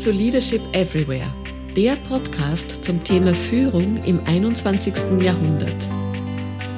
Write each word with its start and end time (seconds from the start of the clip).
zu 0.00 0.12
Leadership 0.12 0.62
Everywhere, 0.72 1.30
der 1.76 1.94
Podcast 1.96 2.82
zum 2.82 3.04
Thema 3.04 3.34
Führung 3.34 4.02
im 4.04 4.18
21. 4.24 4.94
Jahrhundert. 5.20 5.90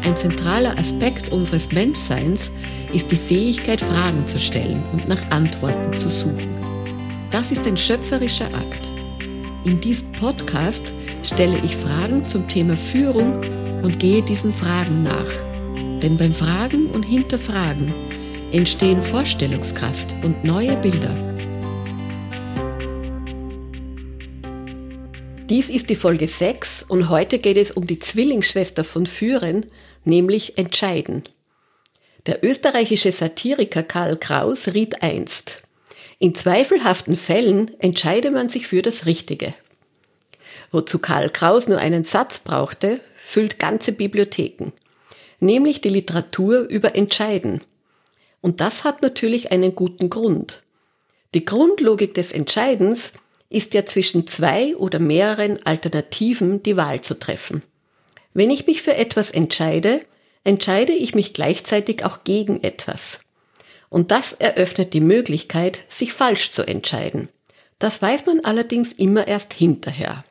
Ein 0.05 0.17
zentraler 0.17 0.77
Aspekt 0.77 1.29
unseres 1.29 1.71
Menschseins 1.71 2.51
ist 2.93 3.13
die 3.13 3.17
Fähigkeit, 3.17 3.81
Fragen 3.81 4.27
zu 4.27 4.41
stellen 4.41 4.83
und 4.93 5.07
nach 5.07 5.31
Antworten 5.31 5.97
zu 5.97 6.11
suchen. 6.11 7.29
Das 7.31 7.53
ist 7.53 7.65
ein 7.65 7.77
schöpferischer 7.77 8.53
Akt. 8.55 8.93
In 9.63 9.81
diesem 9.81 10.11
Podcast 10.15 10.93
stelle 11.23 11.61
ich 11.63 11.77
Fragen 11.77 12.27
zum 12.27 12.49
Thema 12.49 12.77
Führung 12.77 13.37
und 13.85 14.01
gehe 14.01 14.25
diesen 14.25 14.53
Fragen 14.53 15.05
nach. 15.05 15.31
Denn 16.03 16.17
beim 16.17 16.35
Fragen 16.35 16.89
und 16.89 17.05
Hinterfragen 17.05 17.95
entstehen 18.51 19.01
Vorstellungskraft 19.01 20.17
und 20.25 20.43
neue 20.43 20.77
Bilder. 20.79 21.22
Dies 25.53 25.69
ist 25.69 25.91
die 25.91 25.97
Folge 25.97 26.29
6 26.29 26.87
und 26.89 27.11
heute 27.11 27.39
geht 27.39 27.59
es 27.59 27.73
um 27.73 27.87
die 27.87 27.99
Zwillingsschwester 27.99 28.85
von 28.85 29.05
Führen, 29.05 29.67
nämlich 30.03 30.57
Entscheiden. 30.57 31.25
Der 32.25 32.43
österreichische 32.43 33.13
Satiriker 33.13 33.83
Karl 33.83 34.17
Kraus 34.17 34.69
riet 34.69 35.03
einst, 35.03 35.61
in 36.19 36.35
zweifelhaften 36.35 37.19
Fällen 37.19 37.79
entscheide 37.81 38.31
man 38.31 38.49
sich 38.49 38.67
für 38.67 38.81
das 38.81 39.05
Richtige. 39.05 39.53
Wozu 40.71 40.99
Karl 40.99 41.29
Kraus 41.29 41.69
nur 41.69 41.77
einen 41.77 42.05
Satz 42.05 42.39
brauchte, 42.39 43.03
füllt 43.15 43.59
ganze 43.59 43.93
Bibliotheken, 43.93 44.73
nämlich 45.39 45.83
die 45.83 45.91
Literatur 45.91 46.61
über 46.61 46.97
Entscheiden. 46.97 47.61
Und 48.41 48.63
das 48.63 48.85
hat 48.85 49.03
natürlich 49.03 49.53
einen 49.53 49.75
guten 49.75 50.09
Grund. 50.09 50.63
Die 51.35 51.45
Grundlogik 51.45 52.15
des 52.15 52.33
Entscheidens 52.33 53.13
ist 53.53 53.75
ja 53.75 53.87
zwischen 53.87 54.27
zwei 54.27 54.77
oder 54.77 55.01
mehreren 55.01 55.65
Alternativen 55.65 56.63
die 56.63 56.77
Wahl 56.77 57.01
zu 57.01 57.19
treffen. 57.19 57.63
Wenn 58.35 58.51
ich 58.51 58.67
mich 58.67 58.83
für 58.83 58.95
etwas 58.95 59.31
entscheide, 59.31 60.01
entscheide 60.45 60.93
ich 60.93 61.15
mich 61.15 61.33
gleichzeitig 61.33 62.05
auch 62.05 62.25
gegen 62.25 62.63
etwas. 62.63 63.21
Und 63.89 64.11
das 64.11 64.33
eröffnet 64.33 64.95
die 64.95 65.01
Möglichkeit, 65.01 65.81
sich 65.89 66.13
falsch 66.13 66.51
zu 66.51 66.67
entscheiden. 66.67 67.29
Das 67.79 68.01
weiß 68.01 68.27
man 68.27 68.41
allerdings 68.41 68.93
immer 68.93 69.29
erst 69.29 69.53
hinterher. 69.53 70.25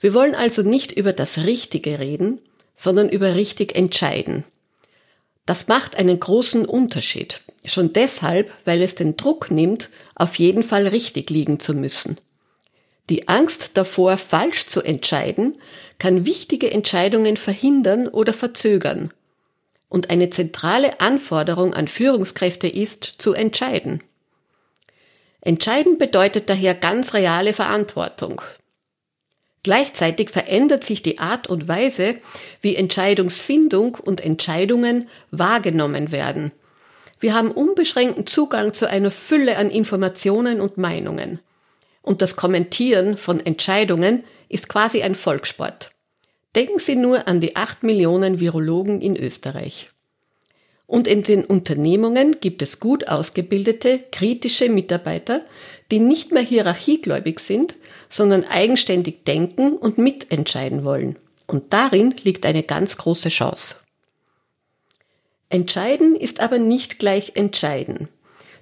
Wir 0.00 0.14
wollen 0.14 0.34
also 0.34 0.62
nicht 0.62 0.92
über 0.92 1.12
das 1.12 1.38
Richtige 1.38 1.98
reden, 1.98 2.40
sondern 2.74 3.08
über 3.08 3.34
richtig 3.34 3.76
entscheiden. 3.76 4.44
Das 5.46 5.68
macht 5.68 5.96
einen 5.96 6.18
großen 6.18 6.66
Unterschied. 6.66 7.40
Schon 7.66 7.92
deshalb, 7.92 8.50
weil 8.64 8.80
es 8.80 8.94
den 8.94 9.16
Druck 9.16 9.50
nimmt, 9.50 9.90
auf 10.14 10.36
jeden 10.36 10.62
Fall 10.62 10.86
richtig 10.86 11.30
liegen 11.30 11.58
zu 11.60 11.74
müssen. 11.74 12.18
Die 13.08 13.28
Angst 13.28 13.72
davor, 13.74 14.18
falsch 14.18 14.66
zu 14.66 14.82
entscheiden, 14.82 15.56
kann 15.98 16.26
wichtige 16.26 16.70
Entscheidungen 16.70 17.36
verhindern 17.36 18.08
oder 18.08 18.32
verzögern. 18.32 19.12
Und 19.88 20.10
eine 20.10 20.30
zentrale 20.30 21.00
Anforderung 21.00 21.74
an 21.74 21.86
Führungskräfte 21.86 22.66
ist, 22.66 23.04
zu 23.04 23.32
entscheiden. 23.34 24.02
Entscheiden 25.40 25.98
bedeutet 25.98 26.50
daher 26.50 26.74
ganz 26.74 27.14
reale 27.14 27.52
Verantwortung. 27.52 28.42
Gleichzeitig 29.62 30.30
verändert 30.30 30.84
sich 30.84 31.02
die 31.02 31.18
Art 31.18 31.48
und 31.48 31.68
Weise, 31.68 32.16
wie 32.60 32.76
Entscheidungsfindung 32.76 33.94
und 33.96 34.20
Entscheidungen 34.20 35.08
wahrgenommen 35.30 36.10
werden. 36.10 36.52
Wir 37.26 37.34
haben 37.34 37.50
unbeschränkten 37.50 38.24
Zugang 38.28 38.72
zu 38.72 38.88
einer 38.88 39.10
Fülle 39.10 39.56
an 39.56 39.68
Informationen 39.68 40.60
und 40.60 40.78
Meinungen 40.78 41.40
und 42.00 42.22
das 42.22 42.36
Kommentieren 42.36 43.16
von 43.16 43.44
Entscheidungen 43.44 44.22
ist 44.48 44.68
quasi 44.68 45.02
ein 45.02 45.16
Volkssport. 45.16 45.90
Denken 46.54 46.78
Sie 46.78 46.94
nur 46.94 47.26
an 47.26 47.40
die 47.40 47.56
acht 47.56 47.82
Millionen 47.82 48.38
Virologen 48.38 49.00
in 49.00 49.16
Österreich. 49.16 49.88
Und 50.86 51.08
in 51.08 51.24
den 51.24 51.44
Unternehmungen 51.44 52.36
gibt 52.40 52.62
es 52.62 52.78
gut 52.78 53.08
ausgebildete, 53.08 54.04
kritische 54.12 54.68
Mitarbeiter, 54.68 55.40
die 55.90 55.98
nicht 55.98 56.30
mehr 56.30 56.44
hierarchiegläubig 56.44 57.40
sind, 57.40 57.74
sondern 58.08 58.44
eigenständig 58.44 59.24
denken 59.24 59.72
und 59.72 59.98
mitentscheiden 59.98 60.84
wollen. 60.84 61.18
Und 61.48 61.72
darin 61.72 62.14
liegt 62.22 62.46
eine 62.46 62.62
ganz 62.62 62.96
große 62.96 63.30
Chance. 63.30 63.74
Entscheiden 65.48 66.16
ist 66.16 66.40
aber 66.40 66.58
nicht 66.58 66.98
gleich 66.98 67.32
entscheiden. 67.36 68.08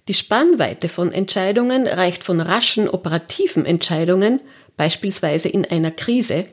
Die 0.06 0.14
Spannweite 0.14 0.88
von 0.88 1.12
Entscheidungen 1.12 1.86
reicht 1.86 2.24
von 2.24 2.40
raschen 2.40 2.88
operativen 2.88 3.64
Entscheidungen, 3.64 4.40
beispielsweise 4.76 5.48
in 5.48 5.64
einer 5.64 5.90
Krise, 5.90 6.44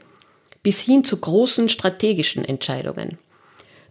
bis 0.64 0.80
hin 0.80 1.03
zu 1.03 1.18
großen 1.18 1.68
strategischen 1.68 2.46
Entscheidungen. 2.46 3.18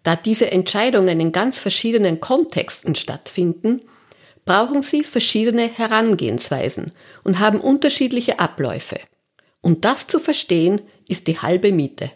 Da 0.03 0.17
diese 0.17 0.51
Entscheidungen 0.51 1.21
in 1.21 1.33
ganz 1.33 1.59
verschiedenen 1.59 2.21
Kontexten 2.21 2.95
stattfinden, 2.95 3.83
brauchen 4.47 4.83
sie 4.83 5.05
verschiedene 5.05 5.69
Herangehensweisen 5.69 6.93
und 7.23 7.39
haben 7.39 7.61
unterschiedliche 7.61 8.39
Abläufe. 8.39 8.99
Und 9.61 9.85
das 9.85 10.07
zu 10.07 10.19
verstehen, 10.19 10.81
ist 11.07 11.27
die 11.27 11.39
halbe 11.39 11.71
Miete. 11.71 12.11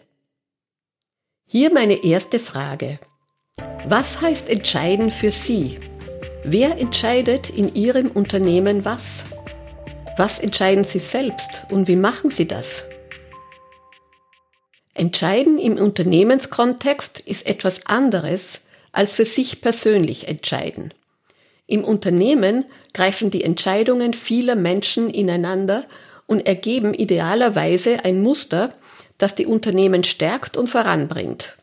Hier 1.45 1.71
meine 1.71 2.03
erste 2.03 2.39
Frage. 2.39 2.99
Was 3.87 4.19
heißt 4.19 4.49
entscheiden 4.49 5.11
für 5.11 5.29
Sie? 5.29 5.77
Wer 6.43 6.79
entscheidet 6.79 7.51
in 7.51 7.75
Ihrem 7.75 8.09
Unternehmen 8.09 8.83
was? 8.83 9.25
Was 10.17 10.39
entscheiden 10.39 10.85
Sie 10.85 10.97
selbst 10.97 11.65
und 11.69 11.87
wie 11.87 11.95
machen 11.95 12.31
Sie 12.31 12.47
das? 12.47 12.85
Entscheiden 14.95 15.59
im 15.59 15.77
Unternehmenskontext 15.77 17.19
ist 17.19 17.45
etwas 17.45 17.85
anderes 17.85 18.61
als 18.91 19.13
für 19.13 19.25
sich 19.25 19.61
persönlich 19.61 20.27
entscheiden. 20.27 20.91
Im 21.67 21.83
Unternehmen 21.83 22.65
greifen 22.91 23.29
die 23.29 23.43
Entscheidungen 23.43 24.15
vieler 24.15 24.55
Menschen 24.55 25.11
ineinander 25.11 25.85
und 26.25 26.47
ergeben 26.47 26.95
idealerweise 26.95 28.03
ein 28.03 28.23
Muster, 28.23 28.69
das 29.19 29.35
die 29.35 29.45
Unternehmen 29.45 30.03
stärkt 30.03 30.57
und 30.57 30.69
voranbringt. 30.69 31.55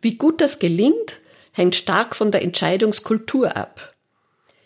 Wie 0.00 0.16
gut 0.16 0.40
das 0.40 0.58
gelingt, 0.58 1.20
hängt 1.52 1.76
stark 1.76 2.14
von 2.14 2.30
der 2.30 2.42
Entscheidungskultur 2.42 3.56
ab. 3.56 3.92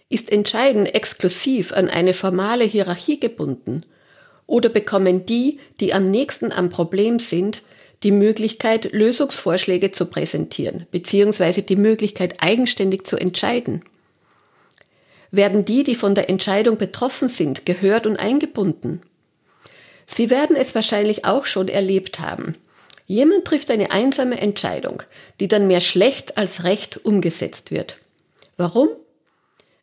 Ist 0.09 0.31
Entscheiden 0.31 0.85
exklusiv 0.85 1.73
an 1.73 1.89
eine 1.89 2.13
formale 2.13 2.65
Hierarchie 2.65 3.19
gebunden? 3.19 3.83
Oder 4.47 4.69
bekommen 4.69 5.25
die, 5.25 5.59
die 5.81 5.95
am 5.95 6.11
nächsten 6.11 6.53
am 6.53 6.69
Problem 6.69 7.19
sind, 7.19 7.63
die 8.03 8.11
Möglichkeit, 8.11 8.93
Lösungsvorschläge 8.93 9.93
zu 9.93 10.07
präsentieren, 10.07 10.87
beziehungsweise 10.91 11.63
die 11.63 11.77
Möglichkeit, 11.77 12.43
eigenständig 12.43 13.05
zu 13.07 13.17
entscheiden? 13.17 13.83
Werden 15.31 15.65
die, 15.65 15.83
die 15.83 15.95
von 15.95 16.15
der 16.15 16.29
Entscheidung 16.29 16.77
betroffen 16.77 17.31
sind, 17.31 17.65
gehört 17.65 18.07
und 18.07 18.19
eingebunden? 18.19 19.01
Sie 20.07 20.29
werden 20.29 20.57
es 20.57 20.75
wahrscheinlich 20.75 21.25
auch 21.25 21.47
schon 21.47 21.69
erlebt 21.69 22.19
haben. 22.19 22.55
Jemand 23.13 23.45
trifft 23.45 23.71
eine 23.71 23.91
einsame 23.91 24.41
Entscheidung, 24.41 25.03
die 25.39 25.47
dann 25.47 25.67
mehr 25.67 25.83
schlecht 25.83 26.39
als 26.39 26.65
recht 26.65 27.05
umgesetzt 27.05 27.71
wird. 27.71 27.99
Warum? 28.57 28.89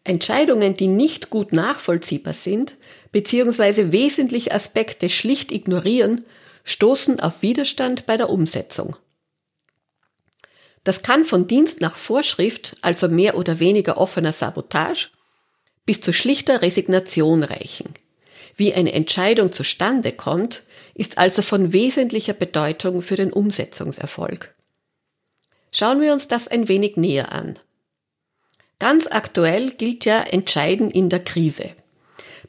Entscheidungen, 0.03 0.73
die 0.73 0.87
nicht 0.87 1.29
gut 1.29 1.53
nachvollziehbar 1.53 2.33
sind, 2.33 2.75
beziehungsweise 3.11 3.91
wesentliche 3.91 4.51
Aspekte 4.51 5.09
schlicht 5.09 5.51
ignorieren, 5.51 6.25
stoßen 6.63 7.19
auf 7.19 7.43
Widerstand 7.43 8.07
bei 8.07 8.17
der 8.17 8.31
Umsetzung. 8.31 8.95
Das 10.83 11.03
kann 11.03 11.23
von 11.23 11.45
Dienst 11.45 11.81
nach 11.81 11.97
Vorschrift, 11.97 12.77
also 12.81 13.09
mehr 13.09 13.37
oder 13.37 13.59
weniger 13.59 13.99
offener 13.99 14.33
Sabotage, 14.33 15.09
bis 15.85 16.01
zu 16.01 16.13
schlichter 16.13 16.63
Resignation 16.63 17.43
reichen. 17.43 17.93
Wie 18.59 18.73
eine 18.73 18.91
Entscheidung 18.91 19.53
zustande 19.53 20.11
kommt, 20.11 20.63
ist 20.93 21.17
also 21.17 21.41
von 21.41 21.71
wesentlicher 21.71 22.33
Bedeutung 22.33 23.01
für 23.01 23.15
den 23.15 23.31
Umsetzungserfolg. 23.31 24.53
Schauen 25.71 26.01
wir 26.01 26.11
uns 26.11 26.27
das 26.27 26.49
ein 26.49 26.67
wenig 26.67 26.97
näher 26.97 27.31
an. 27.31 27.57
Ganz 28.77 29.07
aktuell 29.09 29.71
gilt 29.71 30.03
ja 30.03 30.19
Entscheiden 30.19 30.91
in 30.91 31.09
der 31.09 31.23
Krise. 31.23 31.69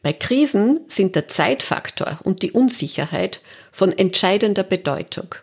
Bei 0.02 0.12
Krisen 0.12 0.80
sind 0.88 1.14
der 1.14 1.28
Zeitfaktor 1.28 2.18
und 2.24 2.42
die 2.42 2.50
Unsicherheit 2.50 3.40
von 3.70 3.96
entscheidender 3.96 4.64
Bedeutung. 4.64 5.36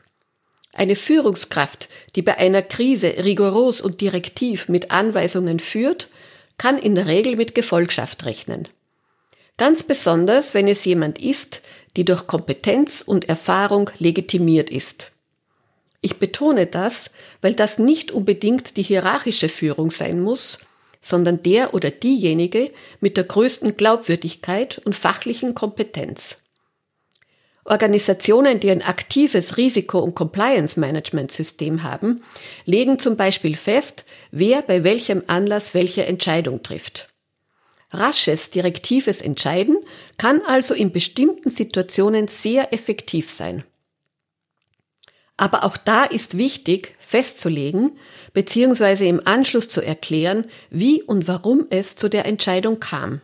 Eine 0.74 0.98
Führungskraft, 0.98 1.88
die 2.18 2.22
bei 2.22 2.38
einer 2.40 2.62
Krise 2.62 3.24
rigoros 3.24 3.80
und 3.80 4.02
direktiv 4.02 4.68
mit 4.68 4.92
Anweisungen 4.92 5.62
führt, 5.62 6.10
kann 6.58 6.78
in 6.78 6.96
der 6.96 7.08
Regel 7.08 7.38
mit 7.38 7.56
Gefolgschaft 7.56 8.26
rechnen. 8.26 8.68
Ganz 9.58 9.84
besonders, 9.84 10.54
wenn 10.54 10.68
es 10.68 10.86
jemand 10.86 11.20
ist, 11.20 11.62
die 11.96 12.06
durch 12.06 12.28
Kompetenz 12.28 13.02
und 13.02 13.28
Erfahrung 13.28 13.90
legitimiert 13.98 14.70
ist. 14.70 15.12
Ich 16.02 16.18
betone 16.18 16.68
das, 16.68 17.10
weil 17.42 17.56
das 17.56 17.80
nicht 17.80 18.12
unbedingt 18.12 18.78
die 18.78 18.84
hierarchische 18.84 19.50
Führung 19.50 19.90
sein 19.90 20.22
muss, 20.22 20.60
sondern 21.02 21.42
der 21.42 21.74
oder 21.74 21.90
diejenige 21.90 22.72
mit 23.00 23.18
der 23.18 23.24
größten 23.24 23.78
Glaubwürdigkeit 23.78 24.80
und 24.86 24.96
fachlichen 24.96 25.56
Kompetenz. 25.56 26.38
Organisationen, 27.66 28.60
die 28.60 28.70
ein 28.70 28.82
aktives 28.82 29.58
Risiko- 29.58 30.00
und 30.00 30.16
Compliance-Management-System 30.16 31.84
haben, 31.84 32.24
legen 32.66 33.00
zum 33.00 33.18
Beispiel 33.18 33.56
fest, 33.56 34.06
wer 34.32 34.62
bei 34.62 34.84
welchem 34.84 35.24
Anlass 35.28 35.74
welche 35.74 36.06
Entscheidung 36.06 36.64
trifft. 36.64 37.10
Rasches, 37.92 38.50
direktives 38.50 39.22
Entscheiden 39.22 39.78
kann 40.18 40.42
also 40.42 40.74
in 40.74 40.92
bestimmten 40.92 41.50
Situationen 41.50 42.28
sehr 42.28 42.74
effektiv 42.74 43.32
sein. 43.32 43.64
Aber 45.38 45.64
auch 45.64 45.78
da 45.78 46.04
ist 46.04 46.38
wichtig 46.38 46.96
festzulegen 47.00 47.92
bzw. 48.34 49.08
im 49.08 49.22
Anschluss 49.26 49.70
zu 49.70 49.82
erklären, 49.82 50.46
wie 50.70 51.04
und 51.04 51.28
warum 51.28 51.68
es 51.70 51.96
zu 51.96 52.10
der 52.10 52.26
Entscheidung 52.26 52.80
kam. 52.80 53.22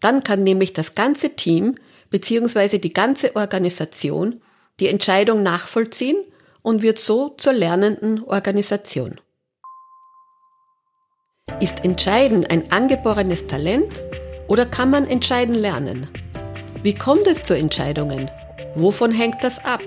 Dann 0.00 0.22
kann 0.22 0.44
nämlich 0.44 0.72
das 0.74 0.94
ganze 0.94 1.34
Team 1.36 1.76
bzw. 2.10 2.78
die 2.78 2.92
ganze 2.92 3.34
Organisation 3.36 4.40
die 4.80 4.88
Entscheidung 4.88 5.42
nachvollziehen 5.42 6.16
und 6.62 6.82
wird 6.82 6.98
so 6.98 7.30
zur 7.30 7.52
lernenden 7.52 8.22
Organisation. 8.22 9.20
Ist 11.58 11.84
Entscheiden 11.84 12.46
ein 12.46 12.70
angeborenes 12.70 13.46
Talent 13.46 14.04
oder 14.46 14.64
kann 14.64 14.90
man 14.90 15.06
entscheiden 15.06 15.54
lernen? 15.54 16.08
Wie 16.82 16.94
kommt 16.94 17.26
es 17.26 17.42
zu 17.42 17.54
Entscheidungen? 17.54 18.30
Wovon 18.74 19.10
hängt 19.10 19.42
das 19.42 19.58
ab? 19.64 19.82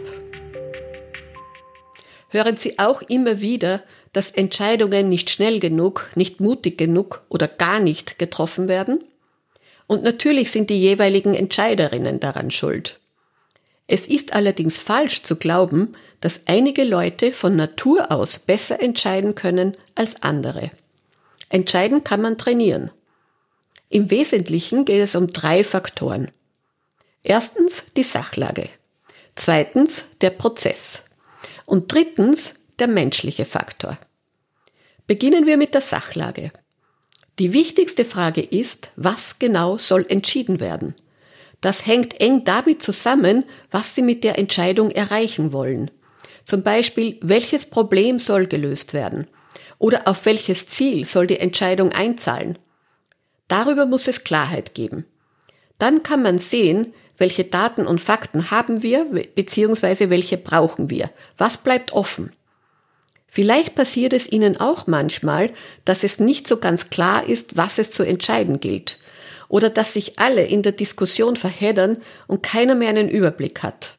Hören 2.29 2.57
Sie 2.57 2.79
auch 2.79 3.01
immer 3.03 3.41
wieder, 3.41 3.81
dass 4.11 4.31
Entscheidungen 4.31 5.09
nicht 5.09 5.29
schnell 5.29 5.59
genug, 5.59 6.09
nicht 6.15 6.41
mutig 6.41 6.77
genug 6.77 7.23
oder 7.29 7.47
gar 7.47 7.79
nicht 7.79 8.19
getroffen 8.19 8.67
werden? 8.67 9.03
Und 9.87 10.03
natürlich 10.03 10.51
sind 10.51 10.69
die 10.69 10.79
jeweiligen 10.79 11.33
Entscheiderinnen 11.33 12.19
daran 12.19 12.51
schuld. 12.51 12.99
Es 13.87 14.07
ist 14.07 14.33
allerdings 14.33 14.77
falsch 14.77 15.23
zu 15.23 15.35
glauben, 15.35 15.95
dass 16.21 16.41
einige 16.45 16.83
Leute 16.83 17.33
von 17.33 17.55
Natur 17.55 18.11
aus 18.11 18.39
besser 18.39 18.81
entscheiden 18.81 19.35
können 19.35 19.75
als 19.95 20.21
andere. 20.23 20.71
Entscheiden 21.53 22.03
kann 22.03 22.19
man 22.19 22.39
trainieren. 22.39 22.89
Im 23.87 24.09
Wesentlichen 24.09 24.85
geht 24.85 25.01
es 25.01 25.13
um 25.13 25.27
drei 25.27 25.63
Faktoren. 25.63 26.31
Erstens 27.21 27.83
die 27.95 28.01
Sachlage. 28.01 28.69
Zweitens 29.35 30.05
der 30.21 30.31
Prozess. 30.31 31.03
Und 31.67 31.93
drittens 31.93 32.55
der 32.79 32.87
menschliche 32.87 33.45
Faktor. 33.45 33.99
Beginnen 35.05 35.45
wir 35.45 35.57
mit 35.57 35.75
der 35.75 35.81
Sachlage. 35.81 36.51
Die 37.37 37.53
wichtigste 37.53 38.03
Frage 38.03 38.41
ist, 38.41 38.91
was 38.95 39.37
genau 39.37 39.77
soll 39.77 40.07
entschieden 40.09 40.59
werden? 40.59 40.95
Das 41.61 41.85
hängt 41.85 42.19
eng 42.19 42.45
damit 42.45 42.81
zusammen, 42.81 43.45
was 43.69 43.93
Sie 43.93 44.01
mit 44.01 44.23
der 44.23 44.39
Entscheidung 44.39 44.89
erreichen 44.89 45.51
wollen. 45.51 45.91
Zum 46.45 46.63
Beispiel, 46.63 47.19
welches 47.21 47.67
Problem 47.67 48.17
soll 48.17 48.47
gelöst 48.47 48.95
werden? 48.95 49.27
Oder 49.79 50.07
auf 50.07 50.25
welches 50.25 50.67
Ziel 50.67 51.05
soll 51.05 51.27
die 51.27 51.39
Entscheidung 51.39 51.91
einzahlen? 51.91 52.57
Darüber 53.47 53.85
muss 53.85 54.07
es 54.07 54.23
Klarheit 54.23 54.73
geben. 54.73 55.05
Dann 55.77 56.03
kann 56.03 56.23
man 56.23 56.39
sehen, 56.39 56.93
welche 57.17 57.43
Daten 57.43 57.85
und 57.85 58.01
Fakten 58.01 58.51
haben 58.51 58.81
wir, 58.83 59.05
beziehungsweise 59.35 60.09
welche 60.09 60.37
brauchen 60.37 60.89
wir. 60.89 61.11
Was 61.37 61.57
bleibt 61.57 61.93
offen? 61.93 62.31
Vielleicht 63.27 63.75
passiert 63.75 64.13
es 64.13 64.31
Ihnen 64.31 64.59
auch 64.59 64.87
manchmal, 64.87 65.51
dass 65.85 66.03
es 66.03 66.19
nicht 66.19 66.47
so 66.47 66.57
ganz 66.57 66.89
klar 66.89 67.27
ist, 67.27 67.57
was 67.57 67.79
es 67.79 67.91
zu 67.91 68.03
entscheiden 68.03 68.59
gilt. 68.59 68.99
Oder 69.47 69.69
dass 69.69 69.93
sich 69.93 70.19
alle 70.19 70.45
in 70.45 70.63
der 70.63 70.71
Diskussion 70.71 71.35
verheddern 71.35 71.97
und 72.27 72.43
keiner 72.43 72.75
mehr 72.75 72.89
einen 72.89 73.09
Überblick 73.09 73.63
hat. 73.63 73.97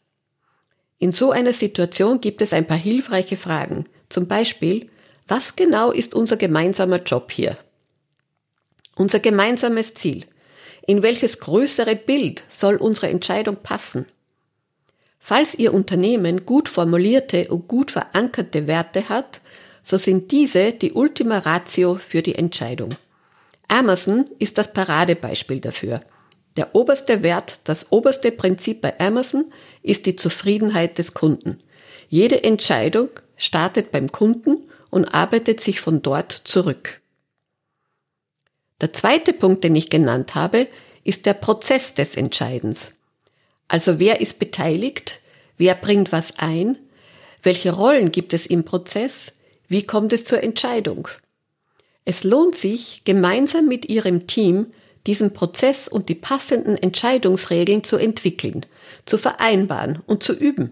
In 0.98 1.12
so 1.12 1.32
einer 1.32 1.52
Situation 1.52 2.20
gibt 2.20 2.42
es 2.42 2.52
ein 2.52 2.66
paar 2.66 2.76
hilfreiche 2.76 3.36
Fragen. 3.36 3.86
Zum 4.08 4.28
Beispiel, 4.28 4.88
was 5.26 5.56
genau 5.56 5.90
ist 5.90 6.14
unser 6.14 6.36
gemeinsamer 6.36 7.02
Job 7.02 7.32
hier? 7.32 7.56
Unser 8.96 9.20
gemeinsames 9.20 9.94
Ziel. 9.94 10.26
In 10.86 11.02
welches 11.02 11.40
größere 11.40 11.96
Bild 11.96 12.44
soll 12.48 12.76
unsere 12.76 13.08
Entscheidung 13.08 13.56
passen? 13.56 14.06
Falls 15.18 15.54
Ihr 15.54 15.72
Unternehmen 15.72 16.44
gut 16.44 16.68
formulierte 16.68 17.48
und 17.48 17.66
gut 17.66 17.90
verankerte 17.90 18.66
Werte 18.66 19.08
hat, 19.08 19.40
so 19.82 19.96
sind 19.96 20.30
diese 20.30 20.72
die 20.72 20.92
Ultima 20.92 21.38
Ratio 21.38 21.94
für 21.94 22.20
die 22.20 22.34
Entscheidung. 22.34 22.90
Amazon 23.68 24.26
ist 24.38 24.58
das 24.58 24.74
Paradebeispiel 24.74 25.60
dafür. 25.60 26.00
Der 26.56 26.74
oberste 26.74 27.22
Wert, 27.22 27.60
das 27.64 27.90
oberste 27.90 28.30
Prinzip 28.30 28.82
bei 28.82 29.00
Amazon 29.00 29.46
ist 29.82 30.04
die 30.04 30.16
Zufriedenheit 30.16 30.98
des 30.98 31.14
Kunden. 31.14 31.60
Jede 32.10 32.44
Entscheidung 32.44 33.08
startet 33.36 33.90
beim 33.90 34.12
Kunden 34.12 34.58
und 34.94 35.12
arbeitet 35.12 35.60
sich 35.60 35.80
von 35.80 36.02
dort 36.02 36.30
zurück. 36.30 37.00
Der 38.80 38.92
zweite 38.92 39.32
Punkt, 39.32 39.64
den 39.64 39.74
ich 39.74 39.90
genannt 39.90 40.36
habe, 40.36 40.68
ist 41.02 41.26
der 41.26 41.34
Prozess 41.34 41.94
des 41.94 42.14
Entscheidens. 42.14 42.92
Also 43.66 43.98
wer 43.98 44.20
ist 44.20 44.38
beteiligt? 44.38 45.18
Wer 45.58 45.74
bringt 45.74 46.12
was 46.12 46.38
ein? 46.38 46.78
Welche 47.42 47.72
Rollen 47.72 48.12
gibt 48.12 48.34
es 48.34 48.46
im 48.46 48.62
Prozess? 48.62 49.32
Wie 49.66 49.82
kommt 49.82 50.12
es 50.12 50.22
zur 50.22 50.44
Entscheidung? 50.44 51.08
Es 52.04 52.22
lohnt 52.22 52.54
sich, 52.54 53.02
gemeinsam 53.04 53.66
mit 53.66 53.86
Ihrem 53.86 54.28
Team 54.28 54.68
diesen 55.08 55.34
Prozess 55.34 55.88
und 55.88 56.08
die 56.08 56.14
passenden 56.14 56.76
Entscheidungsregeln 56.76 57.82
zu 57.82 57.96
entwickeln, 57.96 58.64
zu 59.06 59.18
vereinbaren 59.18 60.04
und 60.06 60.22
zu 60.22 60.34
üben. 60.34 60.70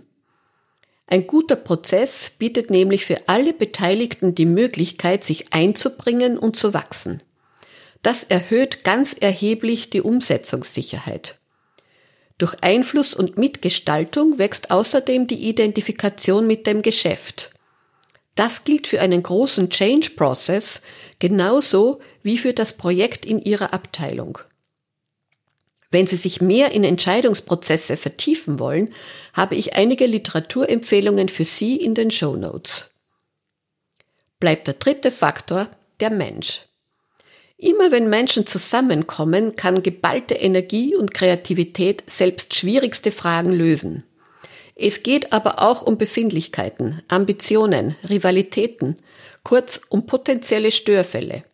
Ein 1.13 1.27
guter 1.27 1.57
Prozess 1.57 2.31
bietet 2.39 2.71
nämlich 2.71 3.05
für 3.05 3.29
alle 3.29 3.53
Beteiligten 3.53 4.35
die 4.35 4.47
Möglichkeit, 4.47 5.25
sich 5.25 5.53
einzubringen 5.53 6.39
und 6.39 6.57
zu 6.57 6.73
wachsen. 6.73 7.23
Das 8.01 8.25
erhöht 8.25 8.83
ganz 8.83 9.13
erheblich 9.13 9.91
die 9.91 10.01
Umsetzungssicherheit. 10.01 11.37
Durch 12.39 12.57
Einfluss 12.63 13.13
und 13.13 13.37
Mitgestaltung 13.37 14.39
wächst 14.39 14.71
außerdem 14.71 15.27
die 15.27 15.51
Identifikation 15.51 16.47
mit 16.47 16.67
dem 16.67 16.81
Geschäft. 16.81 17.51
Das 18.35 18.65
gilt 18.65 18.87
für 18.87 19.03
einen 19.03 19.23
großen 19.23 19.69
Change 19.69 20.13
Process 20.17 20.81
genauso 21.19 22.01
wie 22.23 22.39
für 22.39 22.55
das 22.55 22.73
Projekt 22.79 23.27
in 23.27 23.39
Ihrer 23.39 23.75
Abteilung. 23.75 24.39
Wenn 25.93 26.07
Sie 26.07 26.17
sich 26.17 26.41
mehr 26.41 26.73
in 26.73 26.85
Entscheidungsprozesse 26.85 27.99
vertiefen 27.99 28.59
wollen, 28.59 28.95
habe 29.35 29.55
ich 29.55 29.75
einige 29.75 30.07
Literaturempfehlungen 30.07 31.29
für 31.29 31.45
Sie 31.45 31.77
in 31.77 31.95
den 31.95 32.11
Show 32.11 32.35
Notes. 32.35 32.91
Bleibt 34.41 34.67
der 34.67 34.75
dritte 34.75 35.11
Faktor 35.11 35.69
der 36.01 36.11
Mensch. 36.11 36.63
Immer 37.59 37.93
wenn 37.93 38.09
Menschen 38.09 38.47
zusammenkommen, 38.47 39.55
kann 39.55 39.83
geballte 39.83 40.35
Energie 40.35 40.97
und 40.97 41.13
Kreativität 41.13 42.03
selbst 42.11 42.55
schwierigste 42.55 43.13
Fragen 43.13 43.53
lösen. 43.53 44.05
Es 44.75 45.03
geht 45.03 45.33
aber 45.35 45.61
auch 45.61 45.83
um 45.83 45.99
Befindlichkeiten, 45.99 47.03
Ambitionen, 47.09 47.95
Rivalitäten, 48.09 48.97
kurz 49.45 49.83
um 49.91 50.07
potenzielle 50.07 50.73
Störfälle. 50.73 51.45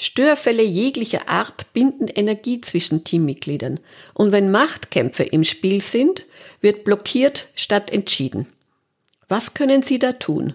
Störfälle 0.00 0.62
jeglicher 0.62 1.28
Art 1.28 1.72
binden 1.72 2.06
Energie 2.06 2.60
zwischen 2.60 3.02
Teammitgliedern 3.02 3.80
und 4.14 4.30
wenn 4.30 4.50
Machtkämpfe 4.50 5.24
im 5.24 5.42
Spiel 5.42 5.80
sind, 5.80 6.24
wird 6.60 6.84
blockiert 6.84 7.48
statt 7.56 7.90
entschieden. 7.90 8.46
Was 9.28 9.54
können 9.54 9.82
Sie 9.82 9.98
da 9.98 10.12
tun? 10.12 10.54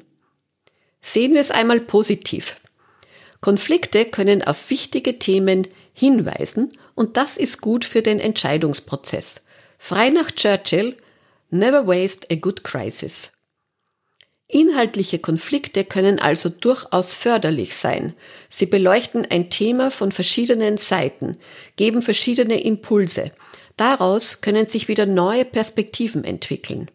Sehen 1.01 1.33
wir 1.33 1.41
es 1.41 1.51
einmal 1.51 1.81
positiv. 1.81 2.55
Konflikte 3.41 4.05
können 4.05 4.41
auf 4.41 4.69
wichtige 4.69 5.19
Themen 5.19 5.67
hinweisen 5.93 6.71
und 6.95 7.17
das 7.17 7.35
ist 7.35 7.59
gut 7.59 7.83
für 7.83 8.01
den 8.01 8.21
Entscheidungsprozess. 8.21 9.41
Frei 9.77 10.09
nach 10.09 10.31
Churchill, 10.31 10.95
never 11.49 11.85
waste 11.85 12.25
a 12.31 12.35
good 12.35 12.63
crisis. 12.63 13.33
Inhaltliche 14.47 15.19
Konflikte 15.19 15.83
können 15.85 16.19
also 16.19 16.49
durchaus 16.49 17.13
förderlich 17.13 17.75
sein. 17.75 18.13
Sie 18.49 18.65
beleuchten 18.65 19.25
ein 19.29 19.49
Thema 19.49 19.89
von 19.89 20.11
verschiedenen 20.11 20.77
Seiten, 20.77 21.37
geben 21.75 22.01
verschiedene 22.01 22.61
Impulse. 22.61 23.31
Daraus 23.77 24.41
können 24.41 24.67
sich 24.67 24.87
wieder 24.87 25.05
neue 25.05 25.45
Perspektiven 25.45 26.23
entwickeln. 26.23 26.91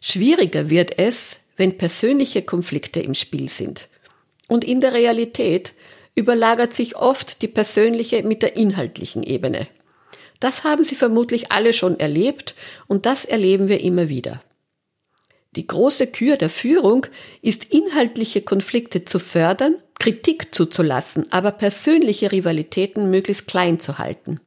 Schwieriger 0.00 0.68
wird 0.68 0.98
es, 0.98 1.38
wenn 1.56 1.78
persönliche 1.78 2.42
Konflikte 2.42 3.00
im 3.00 3.14
Spiel 3.14 3.48
sind. 3.48 3.88
Und 4.48 4.64
in 4.64 4.80
der 4.80 4.92
Realität 4.92 5.72
überlagert 6.14 6.74
sich 6.74 6.96
oft 6.96 7.40
die 7.40 7.48
persönliche 7.48 8.22
mit 8.22 8.42
der 8.42 8.56
inhaltlichen 8.56 9.22
Ebene. 9.22 9.66
Das 10.40 10.64
haben 10.64 10.82
Sie 10.82 10.96
vermutlich 10.96 11.52
alle 11.52 11.72
schon 11.72 12.00
erlebt 12.00 12.54
und 12.88 13.06
das 13.06 13.24
erleben 13.24 13.68
wir 13.68 13.80
immer 13.80 14.08
wieder. 14.08 14.42
Die 15.54 15.66
große 15.66 16.06
Kür 16.06 16.36
der 16.36 16.48
Führung 16.48 17.06
ist 17.42 17.64
inhaltliche 17.72 18.40
Konflikte 18.40 19.04
zu 19.04 19.18
fördern, 19.18 19.76
Kritik 19.98 20.54
zuzulassen, 20.54 21.30
aber 21.30 21.52
persönliche 21.52 22.32
Rivalitäten 22.32 23.10
möglichst 23.10 23.46
klein 23.46 23.78
zu 23.78 23.98
halten. 23.98 24.40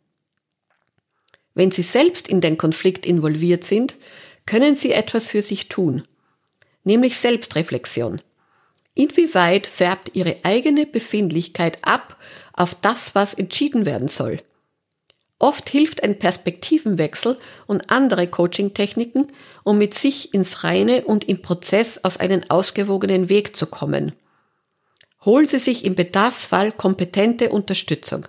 Wenn 1.54 1.72
Sie 1.72 1.84
selbst 1.84 2.28
in 2.28 2.42
den 2.42 2.58
Konflikt 2.58 3.06
involviert 3.06 3.64
sind, 3.64 3.96
können 4.46 4.76
Sie 4.76 4.92
etwas 4.92 5.28
für 5.28 5.44
sich 5.44 5.70
tun, 5.70 6.04
nämlich 6.84 7.18
Selbstreflexion. 7.18 8.22
Inwieweit 8.96 9.68
färbt 9.68 10.16
Ihre 10.16 10.38
eigene 10.44 10.86
Befindlichkeit 10.86 11.78
ab 11.84 12.18
auf 12.54 12.74
das, 12.74 13.14
was 13.14 13.34
entschieden 13.34 13.86
werden 13.86 14.08
soll? 14.08 14.40
Oft 15.38 15.70
hilft 15.70 16.04
ein 16.04 16.18
Perspektivenwechsel 16.18 17.38
und 17.68 17.92
andere 17.92 18.27
Coaching-Techniken, 18.27 19.27
um 19.63 19.77
mit 19.77 19.94
sich 19.94 20.34
ins 20.34 20.63
Reine 20.63 21.04
und 21.04 21.27
im 21.27 21.42
Prozess 21.42 22.04
auf 22.04 22.20
einen 22.20 22.50
ausgewogenen 22.50 23.27
Weg 23.27 23.56
zu 23.56 23.65
kommen. 23.65 24.13
Holen 25.25 25.48
Sie 25.48 25.60
sich 25.60 25.84
im 25.84 25.96
Bedarfsfall 25.96 26.72
kompetente 26.72 27.50
Unterstützung. 27.50 28.25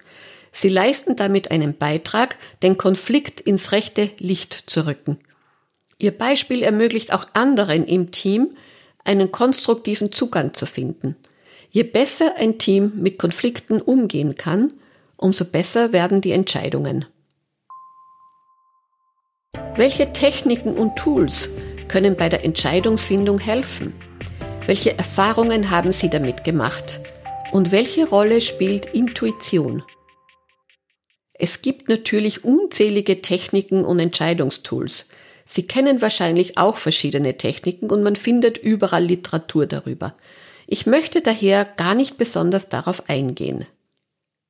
Sie 0.51 0.69
leisten 0.69 1.15
damit 1.15 1.51
einen 1.51 1.77
Beitrag, 1.77 2.39
den 2.63 2.79
Konflikt 2.79 3.41
ins 3.41 3.71
rechte 3.73 4.11
Licht 4.19 4.65
zu 4.67 4.87
rücken. 4.87 5.19
Ihr 5.99 6.17
Beispiel 6.17 6.63
ermöglicht 6.63 7.13
auch 7.13 7.27
anderen 7.35 7.85
im 7.85 8.11
Team, 8.11 8.57
einen 9.05 9.31
konstruktiven 9.31 10.11
Zugang 10.11 10.55
zu 10.55 10.67
finden. 10.67 11.17
Je 11.71 11.85
besser 11.85 12.35
ein 12.37 12.59
Team 12.59 12.93
mit 12.97 13.19
Konflikten 13.19 13.81
umgehen 13.81 14.37
kann, 14.37 14.73
umso 15.17 15.45
besser 15.45 15.93
werden 15.93 16.21
die 16.21 16.33
Entscheidungen. 16.33 17.07
Welche 19.77 20.13
Techniken 20.13 20.77
und 20.77 20.97
Tools 20.97 21.51
können 21.89 22.17
bei 22.17 22.29
der 22.29 22.45
Entscheidungsfindung 22.45 23.39
helfen? 23.39 23.95
Welche 24.67 24.97
Erfahrungen 24.99 25.71
haben 25.71 25.93
Sie 25.93 26.11
damit 26.11 26.45
gemacht? 26.45 27.01
Und 27.53 27.73
welche 27.73 28.09
Rolle 28.09 28.41
spielt 28.41 28.87
Intuition? 28.87 29.83
Es 31.35 31.63
gibt 31.63 31.89
natürlich 31.89 32.45
unzählige 32.45 33.23
Techniken 33.23 33.85
und 33.85 33.99
Entscheidungstools. 33.99 35.07
Sie 35.45 35.67
kennen 35.67 36.01
wahrscheinlich 36.01 36.59
auch 36.59 36.77
verschiedene 36.77 37.37
Techniken 37.37 37.91
und 37.91 38.03
man 38.03 38.17
findet 38.17 38.59
überall 38.59 39.05
Literatur 39.05 39.67
darüber. 39.67 40.17
Ich 40.67 40.87
möchte 40.87 41.21
daher 41.21 41.65
gar 41.65 41.95
nicht 41.95 42.19
besonders 42.19 42.69
darauf 42.69 43.09
eingehen. 43.09 43.67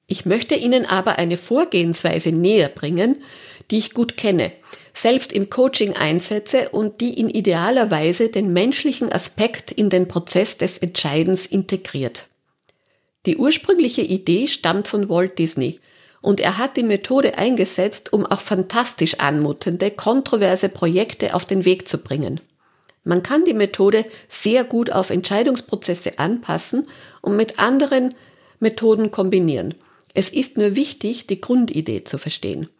Ich 0.08 0.24
möchte 0.24 0.54
Ihnen 0.54 0.86
aber 0.86 1.18
eine 1.18 1.36
Vorgehensweise 1.36 2.30
näher 2.30 2.68
bringen, 2.68 3.22
die 3.70 3.78
ich 3.78 3.92
gut 3.92 4.16
kenne, 4.16 4.52
selbst 4.94 5.32
im 5.32 5.50
Coaching 5.50 5.94
einsetze 5.94 6.68
und 6.68 7.00
die 7.00 7.18
in 7.18 7.28
idealer 7.28 7.90
Weise 7.90 8.28
den 8.28 8.52
menschlichen 8.52 9.12
Aspekt 9.12 9.72
in 9.72 9.90
den 9.90 10.06
Prozess 10.06 10.58
des 10.58 10.78
Entscheidens 10.78 11.44
integriert. 11.44 12.28
Die 13.26 13.36
ursprüngliche 13.36 14.02
Idee 14.02 14.46
stammt 14.46 14.86
von 14.86 15.08
Walt 15.08 15.40
Disney 15.40 15.80
und 16.22 16.40
er 16.40 16.56
hat 16.56 16.76
die 16.76 16.84
Methode 16.84 17.36
eingesetzt, 17.36 18.12
um 18.12 18.24
auch 18.24 18.40
fantastisch 18.40 19.18
anmutende, 19.18 19.90
kontroverse 19.90 20.68
Projekte 20.68 21.34
auf 21.34 21.44
den 21.44 21.64
Weg 21.64 21.88
zu 21.88 21.98
bringen. 21.98 22.40
Man 23.02 23.24
kann 23.24 23.44
die 23.44 23.54
Methode 23.54 24.04
sehr 24.28 24.62
gut 24.62 24.90
auf 24.90 25.10
Entscheidungsprozesse 25.10 26.20
anpassen 26.20 26.86
und 27.22 27.36
mit 27.36 27.58
anderen 27.58 28.14
Methoden 28.60 29.10
kombinieren. 29.10 29.74
Es 30.16 30.30
ist 30.30 30.56
nur 30.56 30.76
wichtig, 30.76 31.26
die 31.26 31.42
Grundidee 31.42 32.02
zu 32.04 32.16
verstehen. 32.16 32.70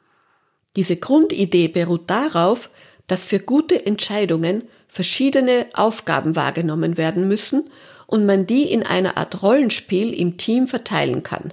Diese 0.75 0.97
Grundidee 0.97 1.69
beruht 1.69 2.09
darauf, 2.09 2.71
dass 3.09 3.25
für 3.25 3.41
gute 3.41 3.85
Entscheidungen 3.85 4.65
verschiedene 4.89 5.67
Aufgaben 5.75 6.35
wahrgenommen 6.35 6.97
werden 6.97 7.29
müssen 7.29 7.69
und 8.07 8.25
man 8.25 8.47
die 8.47 8.63
in 8.63 8.85
einer 8.85 9.19
Art 9.19 9.43
Rollenspiel 9.43 10.19
im 10.19 10.39
Team 10.39 10.67
verteilen 10.67 11.23
kann. 11.23 11.53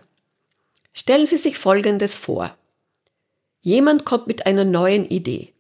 Stellen 0.94 1.26
Sie 1.26 1.36
sich 1.36 1.58
Folgendes 1.58 2.16
vor. 2.16 2.56
Jemand 3.60 4.06
kommt 4.06 4.28
mit 4.28 4.46
einer 4.46 4.64
neuen 4.64 5.04
Idee, 5.04 5.52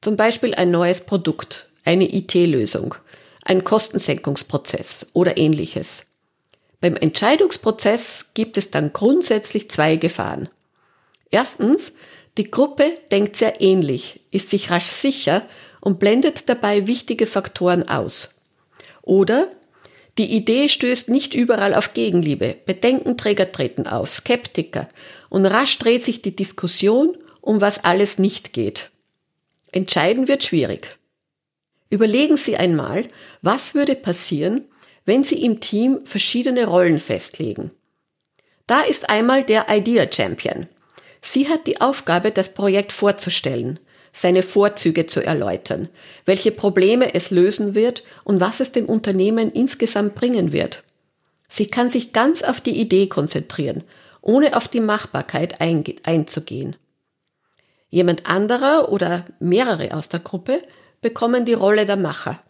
zum 0.00 0.16
Beispiel 0.16 0.52
ein 0.56 0.72
neues 0.72 1.02
Produkt, 1.06 1.68
eine 1.84 2.12
IT-Lösung, 2.12 2.96
ein 3.44 3.62
Kostensenkungsprozess 3.62 5.06
oder 5.12 5.38
ähnliches. 5.38 6.06
Beim 6.80 6.96
Entscheidungsprozess 6.96 8.26
gibt 8.34 8.56
es 8.56 8.70
dann 8.70 8.92
grundsätzlich 8.92 9.70
zwei 9.70 9.96
Gefahren. 9.96 10.48
Erstens, 11.30 11.92
die 12.38 12.50
Gruppe 12.50 12.94
denkt 13.10 13.36
sehr 13.36 13.60
ähnlich, 13.60 14.20
ist 14.30 14.50
sich 14.50 14.70
rasch 14.70 14.86
sicher 14.86 15.42
und 15.80 15.98
blendet 15.98 16.48
dabei 16.48 16.86
wichtige 16.86 17.26
Faktoren 17.26 17.88
aus. 17.88 18.34
Oder 19.02 19.50
die 20.18 20.34
Idee 20.34 20.68
stößt 20.68 21.08
nicht 21.08 21.34
überall 21.34 21.74
auf 21.74 21.94
Gegenliebe, 21.94 22.56
Bedenkenträger 22.66 23.52
treten 23.52 23.86
auf, 23.86 24.10
Skeptiker 24.10 24.88
und 25.28 25.46
rasch 25.46 25.78
dreht 25.78 26.04
sich 26.04 26.22
die 26.22 26.34
Diskussion, 26.34 27.16
um 27.40 27.60
was 27.60 27.84
alles 27.84 28.18
nicht 28.18 28.52
geht. 28.52 28.90
Entscheiden 29.72 30.28
wird 30.28 30.44
schwierig. 30.44 30.98
Überlegen 31.90 32.36
Sie 32.36 32.56
einmal, 32.56 33.08
was 33.42 33.74
würde 33.74 33.94
passieren, 33.94 34.66
wenn 35.10 35.24
Sie 35.24 35.44
im 35.44 35.58
Team 35.58 36.02
verschiedene 36.04 36.66
Rollen 36.68 37.00
festlegen. 37.00 37.72
Da 38.68 38.82
ist 38.82 39.10
einmal 39.10 39.42
der 39.42 39.66
Idea 39.68 40.06
Champion. 40.08 40.68
Sie 41.20 41.48
hat 41.48 41.66
die 41.66 41.80
Aufgabe, 41.80 42.30
das 42.30 42.54
Projekt 42.54 42.92
vorzustellen, 42.92 43.80
seine 44.12 44.44
Vorzüge 44.44 45.08
zu 45.08 45.20
erläutern, 45.20 45.88
welche 46.26 46.52
Probleme 46.52 47.12
es 47.12 47.32
lösen 47.32 47.74
wird 47.74 48.04
und 48.22 48.38
was 48.38 48.60
es 48.60 48.70
dem 48.70 48.86
Unternehmen 48.86 49.50
insgesamt 49.50 50.14
bringen 50.14 50.52
wird. 50.52 50.84
Sie 51.48 51.66
kann 51.66 51.90
sich 51.90 52.12
ganz 52.12 52.44
auf 52.44 52.60
die 52.60 52.80
Idee 52.80 53.08
konzentrieren, 53.08 53.82
ohne 54.22 54.56
auf 54.56 54.68
die 54.68 54.78
Machbarkeit 54.78 55.60
einzugehen. 55.60 56.76
Jemand 57.88 58.26
anderer 58.26 58.92
oder 58.92 59.24
mehrere 59.40 59.92
aus 59.92 60.08
der 60.08 60.20
Gruppe 60.20 60.62
bekommen 61.00 61.46
die 61.46 61.54
Rolle 61.54 61.84
der 61.84 61.96
Macher. 61.96 62.40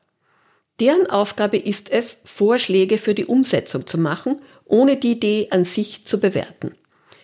Deren 0.80 1.08
Aufgabe 1.10 1.58
ist 1.58 1.90
es, 1.90 2.16
Vorschläge 2.24 2.96
für 2.96 3.14
die 3.14 3.26
Umsetzung 3.26 3.86
zu 3.86 3.98
machen, 3.98 4.40
ohne 4.64 4.96
die 4.96 5.12
Idee 5.12 5.48
an 5.50 5.66
sich 5.66 6.06
zu 6.06 6.18
bewerten. 6.18 6.74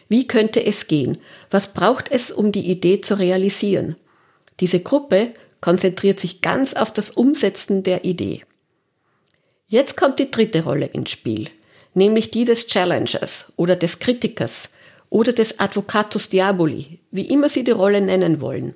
Wie 0.09 0.29
könnte 0.29 0.65
es 0.65 0.87
gehen? 0.87 1.19
Was 1.51 1.73
braucht 1.73 2.11
es, 2.11 2.31
um 2.31 2.53
die 2.53 2.71
Idee 2.71 3.01
zu 3.01 3.19
realisieren? 3.19 3.97
Diese 4.61 4.81
Gruppe 4.81 5.33
konzentriert 5.63 6.21
sich 6.21 6.43
ganz 6.43 6.75
auf 6.75 6.93
das 6.93 7.11
Umsetzen 7.11 7.83
der 7.83 8.05
Idee. 8.05 8.43
Jetzt 9.69 9.97
kommt 9.97 10.19
die 10.19 10.31
dritte 10.31 10.63
Rolle 10.63 10.87
ins 10.87 11.11
Spiel, 11.11 11.49
nämlich 11.95 12.31
die 12.31 12.45
des 12.45 12.67
Challengers 12.67 13.53
oder 13.57 13.75
des 13.75 13.99
Kritikers 13.99 14.69
oder 15.09 15.33
des 15.33 15.59
Advocatus 15.59 16.29
Diaboli, 16.29 17.01
wie 17.11 17.29
immer 17.29 17.49
Sie 17.49 17.65
die 17.65 17.73
Rolle 17.73 18.01
nennen 18.03 18.41
wollen. 18.41 18.75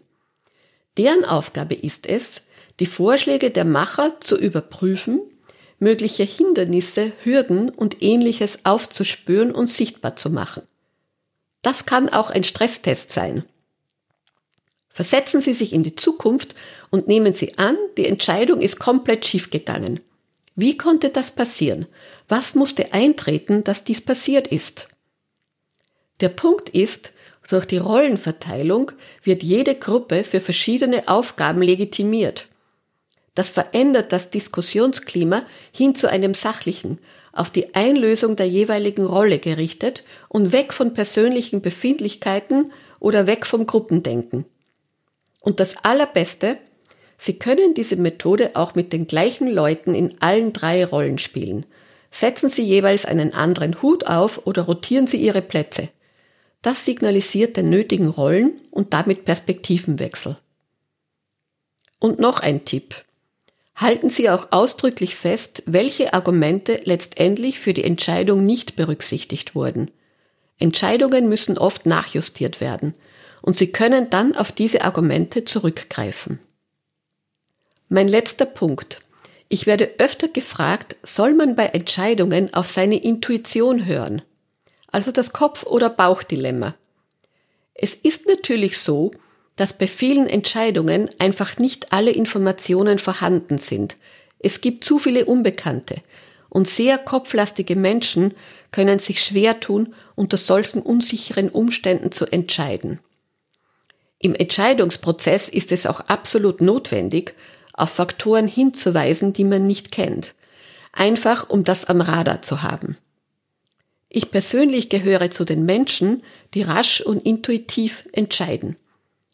Deren 0.97 1.25
Aufgabe 1.25 1.75
ist 1.75 2.09
es, 2.09 2.41
die 2.81 2.87
Vorschläge 2.87 3.51
der 3.51 3.65
Macher 3.65 4.21
zu 4.21 4.37
überprüfen, 4.39 5.21
mögliche 5.79 6.25
Hindernisse, 6.25 7.13
Hürden 7.23 7.69
und 7.69 8.03
ähnliches 8.03 8.65
aufzuspüren 8.65 9.53
und 9.53 9.69
sichtbar 9.69 10.17
zu 10.17 10.31
machen. 10.31 10.63
Das 11.63 11.87
kann 11.87 12.09
auch 12.09 12.31
ein 12.31 12.45
Stresstest 12.45 13.13
sein. 13.13 13.45
Versetzen 14.89 15.41
Sie 15.41 15.55
sich 15.55 15.73
in 15.73 15.83
die 15.83 15.95
Zukunft 15.95 16.55
und 16.91 17.07
nehmen 17.07 17.35
Sie 17.35 17.59
an, 17.59 17.77
die 17.97 18.07
Entscheidung 18.07 18.61
ist 18.61 18.79
komplett 18.79 19.27
schiefgegangen. 19.27 20.01
Wie 20.57 20.77
konnte 20.77 21.11
das 21.11 21.31
passieren? 21.31 21.87
Was 22.29 22.55
musste 22.55 22.93
eintreten, 22.93 23.63
dass 23.63 23.85
dies 23.85 24.01
passiert 24.01 24.49
ist? 24.49 24.89
Der 26.21 26.29
Punkt 26.29 26.71
ist, 26.71 27.13
durch 27.49 27.67
die 27.67 27.79
Rollenverteilung 27.79 28.93
wird 29.23 29.43
jede 29.43 29.75
Gruppe 29.75 30.25
für 30.25 30.41
verschiedene 30.41 31.09
Aufgaben 31.09 31.63
legitimiert. 31.63 32.49
Das 33.35 33.49
verändert 33.49 34.13
das 34.13 34.31
Diskussionsklima 34.31 35.45
hin 35.73 35.95
zu 35.95 36.11
einem 36.11 36.35
sachlichen, 36.35 36.99
auf 37.33 37.51
die 37.51 37.75
Einlösung 37.75 38.37
der 38.37 38.49
jeweiligen 38.49 39.07
Rolle 39.07 39.39
gerichtet 39.39 40.03
und 40.29 40.53
weg 40.53 40.73
von 40.73 40.95
persönlichen 40.95 41.63
Befindlichkeiten 41.63 42.73
oder 42.99 43.27
weg 43.27 43.47
vom 43.47 43.67
Gruppendenken. 43.67 44.47
Und 45.41 45.61
das 45.61 45.77
Allerbeste, 45.85 46.59
Sie 47.23 47.39
können 47.39 47.75
diese 47.75 47.97
Methode 47.97 48.53
auch 48.55 48.75
mit 48.75 48.95
den 48.95 49.07
gleichen 49.07 49.47
Leuten 49.47 49.95
in 49.95 50.17
allen 50.21 50.55
drei 50.55 50.85
Rollen 50.85 51.19
spielen. 51.19 51.67
Setzen 52.11 52.49
Sie 52.49 52.63
jeweils 52.63 53.05
einen 53.05 53.35
anderen 53.35 53.83
Hut 53.83 54.07
auf 54.07 54.47
oder 54.47 54.63
rotieren 54.63 55.07
Sie 55.07 55.19
Ihre 55.19 55.43
Plätze. 55.43 55.89
Das 56.63 56.85
signalisiert 56.85 57.57
den 57.57 57.71
nötigen 57.71 58.09
Rollen 58.09 58.61
und 58.71 58.93
damit 58.93 59.25
Perspektivenwechsel. 59.25 60.37
Und 61.99 62.19
noch 62.19 62.41
ein 62.41 62.65
Tipp. 62.65 62.95
Halten 63.81 64.11
Sie 64.11 64.29
auch 64.29 64.49
ausdrücklich 64.51 65.17
fest, 65.17 65.63
welche 65.65 66.13
Argumente 66.13 66.83
letztendlich 66.85 67.59
für 67.59 67.73
die 67.73 67.85
Entscheidung 67.85 68.45
nicht 68.45 68.77
berücksichtigt 68.77 69.55
wurden. 69.55 69.91
Entscheidungen 70.59 71.31
müssen 71.31 71.57
oft 71.57 71.87
nachjustiert 71.87 72.61
werden 72.61 72.95
und 73.41 73.57
Sie 73.57 73.73
können 73.73 74.11
dann 74.11 74.37
auf 74.37 74.53
diese 74.53 74.83
Argumente 74.83 75.47
zurückgreifen. 75.47 76.41
Mein 77.89 78.07
letzter 78.07 78.45
Punkt. 78.45 79.01
Ich 79.49 79.67
werde 79.67 79.95
öfter 79.97 80.29
gefragt, 80.29 80.97
soll 81.03 81.33
man 81.33 81.57
bei 81.57 81.65
Entscheidungen 81.65 82.53
auf 82.53 82.67
seine 82.67 83.03
Intuition 83.03 83.87
hören? 83.87 84.21
Also 84.89 85.11
das 85.11 85.33
Kopf- 85.33 85.65
oder 85.65 85.89
Bauchdilemma. 85.89 86.75
Es 87.73 87.95
ist 87.95 88.29
natürlich 88.29 88.79
so, 88.79 89.11
dass 89.61 89.75
bei 89.75 89.87
vielen 89.87 90.27
Entscheidungen 90.27 91.11
einfach 91.19 91.59
nicht 91.59 91.93
alle 91.93 92.13
Informationen 92.13 92.99
vorhanden 92.99 93.59
sind. 93.59 93.97
Es 94.39 94.63
gibt 94.63 94.85
zu 94.85 94.99
viele 94.99 95.27
Unbekannte 95.27 95.97
und 96.49 96.67
sehr 96.67 96.97
kopflastige 96.97 97.77
Menschen 97.77 98.33
können 98.73 99.01
sich 99.01 99.23
schwer 99.23 99.61
tun, 99.61 99.95
unter 100.15 100.39
solchen 100.39 100.81
unsicheren 100.81 101.51
Umständen 101.51 102.11
zu 102.11 102.25
entscheiden. 102.25 103.01
Im 104.19 104.35
Entscheidungsprozess 104.35 105.51
ist 105.51 105.73
es 105.73 105.85
auch 105.85 106.01
absolut 106.01 106.63
notwendig, 106.63 107.35
auf 107.75 107.91
Faktoren 107.91 108.49
hinzuweisen, 108.49 109.35
die 109.35 109.45
man 109.45 109.67
nicht 109.67 109.93
kennt, 109.93 110.35
einfach 110.91 111.51
um 111.51 111.65
das 111.65 111.85
am 111.85 112.01
Radar 112.01 112.41
zu 112.41 112.63
haben. 112.63 112.97
Ich 114.09 114.31
persönlich 114.31 114.89
gehöre 114.89 115.31
zu 115.31 115.45
den 115.45 115.67
Menschen, 115.67 116.23
die 116.55 116.63
rasch 116.63 117.03
und 117.03 117.27
intuitiv 117.27 118.09
entscheiden. 118.13 118.77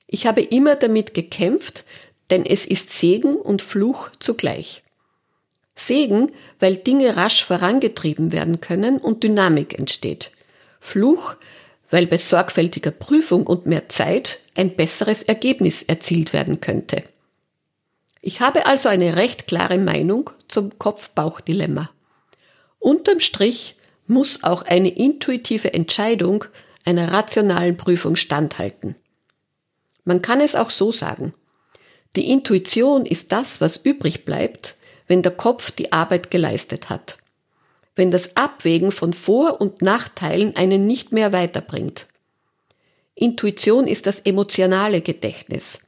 Ich 0.07 0.27
habe 0.27 0.41
immer 0.41 0.77
damit 0.77 1.15
gekämpft, 1.15 1.85
denn 2.31 2.45
es 2.45 2.67
ist 2.67 2.91
Segen 2.91 3.37
und 3.37 3.63
Fluch 3.63 4.11
zugleich. 4.19 4.83
Segen, 5.75 6.33
weil 6.59 6.77
Dinge 6.77 7.17
rasch 7.17 7.45
vorangetrieben 7.45 8.33
werden 8.33 8.61
können 8.61 8.99
und 8.99 9.23
Dynamik 9.23 9.79
entsteht. 9.79 10.31
Fluch, 10.81 11.37
weil 11.91 12.07
bei 12.07 12.19
sorgfältiger 12.19 12.91
Prüfung 12.91 13.47
und 13.47 13.67
mehr 13.67 13.89
Zeit 13.89 14.41
ein 14.55 14.75
besseres 14.75 15.23
Ergebnis 15.23 15.83
erzielt 15.83 16.33
werden 16.33 16.61
könnte. 16.61 17.03
Ich 18.23 18.41
habe 18.41 18.67
also 18.67 18.89
eine 18.89 19.17
recht 19.17 19.47
klare 19.47 19.79
Meinung 19.79 20.31
zum 20.49 20.77
Kopf-Bauch-Dilemma. 20.79 21.91
Unterm 22.79 23.21
Strich 23.21 23.77
muss 24.07 24.43
auch 24.43 24.63
eine 24.63 24.89
intuitive 24.89 25.75
Entscheidung 25.75 26.45
einer 26.85 27.13
rationalen 27.13 27.77
Prüfung 27.77 28.17
standhalten. 28.17 28.97
Man 30.07 30.23
kann 30.23 30.41
es 30.41 30.55
auch 30.55 30.71
so 30.71 30.93
sagen. 30.93 31.35
Die 32.15 32.31
Intuition 32.31 33.05
ist 33.05 33.33
das, 33.33 33.61
was 33.61 33.77
übrig 33.77 34.25
bleibt, 34.25 34.77
wenn 35.09 35.23
der 35.23 35.33
Kopf 35.33 35.73
die 35.73 35.93
Arbeit 35.93 36.31
geleistet 36.31 36.89
hat. 36.89 37.19
Wenn 37.97 38.13
das 38.13 38.37
Abwägen 38.37 38.93
von 38.93 39.13
Vor- 39.13 39.61
und 39.61 39.83
Nachteilen 39.83 40.57
einen 40.57 40.87
nicht 40.87 41.13
mehr 41.13 41.33
weiterbringt. 41.33 42.07
Intuition 43.17 43.89
ist 43.89 44.07
das 44.07 44.21
emotionale 44.21 45.01
Gedächtnis. 45.01 45.81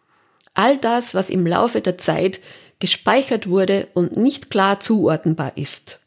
All 0.52 0.78
das, 0.78 1.14
was 1.14 1.30
im 1.30 1.46
Laufe 1.46 1.80
der 1.80 1.96
Zeit 1.96 2.40
gespeichert 2.80 3.48
wurde 3.48 3.86
und 3.94 4.16
nicht 4.16 4.50
klar 4.50 4.80
zuordnenbar 4.80 5.56
ist. 5.56 6.00